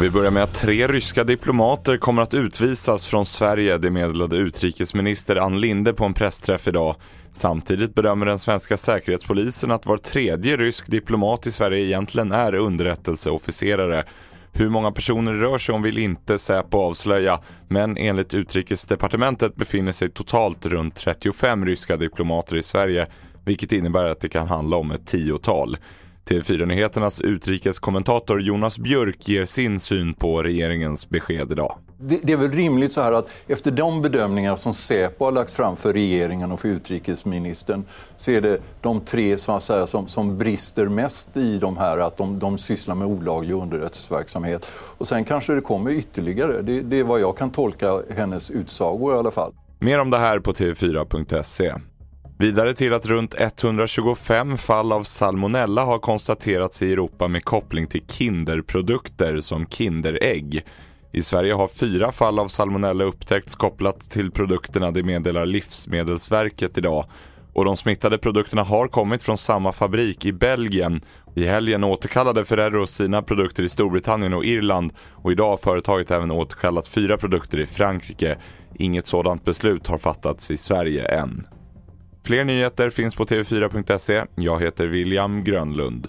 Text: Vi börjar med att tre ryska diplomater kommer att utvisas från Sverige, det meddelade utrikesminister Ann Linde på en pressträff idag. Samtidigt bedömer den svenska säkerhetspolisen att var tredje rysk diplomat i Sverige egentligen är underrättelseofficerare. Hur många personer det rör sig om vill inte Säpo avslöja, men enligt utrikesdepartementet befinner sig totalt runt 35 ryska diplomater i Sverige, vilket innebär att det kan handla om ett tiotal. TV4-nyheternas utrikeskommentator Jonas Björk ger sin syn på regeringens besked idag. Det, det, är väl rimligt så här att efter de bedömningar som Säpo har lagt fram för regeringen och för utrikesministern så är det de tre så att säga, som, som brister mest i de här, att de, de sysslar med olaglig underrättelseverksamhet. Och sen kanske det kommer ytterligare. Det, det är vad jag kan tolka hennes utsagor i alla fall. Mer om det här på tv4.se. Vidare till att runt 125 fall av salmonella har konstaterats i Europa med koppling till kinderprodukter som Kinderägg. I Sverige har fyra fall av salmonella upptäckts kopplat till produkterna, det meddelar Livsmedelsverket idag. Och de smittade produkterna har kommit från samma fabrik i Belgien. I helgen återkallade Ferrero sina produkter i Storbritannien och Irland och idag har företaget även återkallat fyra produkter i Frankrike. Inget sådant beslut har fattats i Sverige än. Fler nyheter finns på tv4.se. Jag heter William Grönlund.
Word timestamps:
Vi 0.00 0.10
börjar 0.10 0.30
med 0.30 0.42
att 0.42 0.54
tre 0.54 0.88
ryska 0.88 1.24
diplomater 1.24 1.96
kommer 1.96 2.22
att 2.22 2.34
utvisas 2.34 3.06
från 3.06 3.26
Sverige, 3.26 3.78
det 3.78 3.90
meddelade 3.90 4.36
utrikesminister 4.36 5.36
Ann 5.36 5.60
Linde 5.60 5.92
på 5.92 6.04
en 6.04 6.14
pressträff 6.14 6.68
idag. 6.68 6.96
Samtidigt 7.32 7.94
bedömer 7.94 8.26
den 8.26 8.38
svenska 8.38 8.76
säkerhetspolisen 8.76 9.70
att 9.70 9.86
var 9.86 9.96
tredje 9.96 10.56
rysk 10.56 10.90
diplomat 10.90 11.46
i 11.46 11.50
Sverige 11.50 11.84
egentligen 11.84 12.32
är 12.32 12.54
underrättelseofficerare. 12.54 14.04
Hur 14.52 14.68
många 14.68 14.92
personer 14.92 15.32
det 15.32 15.40
rör 15.40 15.58
sig 15.58 15.74
om 15.74 15.82
vill 15.82 15.98
inte 15.98 16.38
Säpo 16.38 16.78
avslöja, 16.78 17.40
men 17.68 17.96
enligt 17.96 18.34
utrikesdepartementet 18.34 19.56
befinner 19.56 19.92
sig 19.92 20.10
totalt 20.10 20.66
runt 20.66 20.94
35 20.94 21.66
ryska 21.66 21.96
diplomater 21.96 22.56
i 22.56 22.62
Sverige, 22.62 23.06
vilket 23.44 23.72
innebär 23.72 24.04
att 24.04 24.20
det 24.20 24.28
kan 24.28 24.46
handla 24.46 24.76
om 24.76 24.90
ett 24.90 25.06
tiotal. 25.06 25.76
TV4-nyheternas 26.28 27.20
utrikeskommentator 27.20 28.42
Jonas 28.42 28.78
Björk 28.78 29.28
ger 29.28 29.44
sin 29.44 29.80
syn 29.80 30.14
på 30.14 30.42
regeringens 30.42 31.08
besked 31.08 31.52
idag. 31.52 31.78
Det, 31.98 32.20
det, 32.22 32.32
är 32.32 32.36
väl 32.36 32.50
rimligt 32.50 32.92
så 32.92 33.02
här 33.02 33.12
att 33.12 33.28
efter 33.46 33.70
de 33.70 34.02
bedömningar 34.02 34.56
som 34.56 34.74
Säpo 34.74 35.24
har 35.24 35.32
lagt 35.32 35.52
fram 35.52 35.76
för 35.76 35.92
regeringen 35.92 36.52
och 36.52 36.60
för 36.60 36.68
utrikesministern 36.68 37.84
så 38.16 38.30
är 38.30 38.40
det 38.40 38.60
de 38.80 39.00
tre 39.00 39.38
så 39.38 39.56
att 39.56 39.62
säga, 39.62 39.86
som, 39.86 40.08
som 40.08 40.38
brister 40.38 40.88
mest 40.88 41.36
i 41.36 41.58
de 41.58 41.76
här, 41.76 41.98
att 41.98 42.16
de, 42.16 42.38
de 42.38 42.58
sysslar 42.58 42.94
med 42.94 43.08
olaglig 43.08 43.54
underrättelseverksamhet. 43.54 44.70
Och 44.98 45.06
sen 45.06 45.24
kanske 45.24 45.54
det 45.54 45.60
kommer 45.60 45.90
ytterligare. 45.90 46.62
Det, 46.62 46.80
det 46.80 46.98
är 46.98 47.04
vad 47.04 47.20
jag 47.20 47.36
kan 47.36 47.50
tolka 47.50 48.02
hennes 48.16 48.50
utsagor 48.50 49.14
i 49.14 49.18
alla 49.18 49.30
fall. 49.30 49.52
Mer 49.78 49.98
om 49.98 50.10
det 50.10 50.18
här 50.18 50.38
på 50.38 50.52
tv4.se. 50.52 51.74
Vidare 52.38 52.74
till 52.74 52.94
att 52.94 53.06
runt 53.06 53.34
125 53.38 54.58
fall 54.58 54.92
av 54.92 55.02
salmonella 55.02 55.84
har 55.84 55.98
konstaterats 55.98 56.82
i 56.82 56.92
Europa 56.92 57.28
med 57.28 57.44
koppling 57.44 57.86
till 57.86 58.06
kinderprodukter 58.06 59.40
som 59.40 59.66
Kinderägg. 59.66 60.64
I 61.12 61.22
Sverige 61.22 61.52
har 61.52 61.68
fyra 61.68 62.12
fall 62.12 62.38
av 62.38 62.48
salmonella 62.48 63.04
upptäckts 63.04 63.54
kopplat 63.54 64.00
till 64.00 64.30
produkterna, 64.30 64.90
det 64.90 65.02
meddelar 65.02 65.46
Livsmedelsverket 65.46 66.78
idag. 66.78 67.04
Och 67.54 67.64
de 67.64 67.76
smittade 67.76 68.18
produkterna 68.18 68.62
har 68.62 68.88
kommit 68.88 69.22
från 69.22 69.38
samma 69.38 69.72
fabrik 69.72 70.24
i 70.24 70.32
Belgien. 70.32 71.00
I 71.34 71.44
helgen 71.44 71.84
återkallade 71.84 72.44
Ferrero 72.44 72.86
sina 72.86 73.22
produkter 73.22 73.62
i 73.62 73.68
Storbritannien 73.68 74.34
och 74.34 74.44
Irland 74.44 74.92
och 74.98 75.32
idag 75.32 75.50
har 75.50 75.56
företaget 75.56 76.10
även 76.10 76.30
återkallat 76.30 76.88
fyra 76.88 77.16
produkter 77.16 77.60
i 77.60 77.66
Frankrike. 77.66 78.36
Inget 78.74 79.06
sådant 79.06 79.44
beslut 79.44 79.86
har 79.86 79.98
fattats 79.98 80.50
i 80.50 80.56
Sverige 80.56 81.04
än. 81.04 81.46
Fler 82.24 82.44
nyheter 82.44 82.90
finns 82.90 83.14
på 83.14 83.24
tv4.se. 83.24 84.24
Jag 84.34 84.62
heter 84.62 84.86
William 84.86 85.44
Grönlund. 85.44 86.08